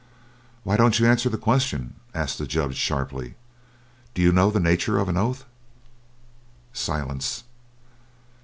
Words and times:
"Why 0.63 0.77
don't 0.77 0.97
you 0.99 1.05
answer 1.05 1.29
the 1.29 1.37
question?" 1.37 1.93
asked 2.11 2.39
the 2.39 2.47
Judge 2.47 2.75
sharply. 2.75 3.35
"Do 4.15 4.23
you 4.23 4.31
know 4.31 4.49
the 4.49 4.59
nature 4.59 4.97
of 4.97 5.07
an 5.09 5.15
oath?" 5.15 5.45
Silence. 6.73 7.43